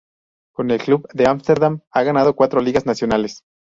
[0.55, 3.43] Con el club de Ámsterdam ha ganado cuatro ligas nacionales.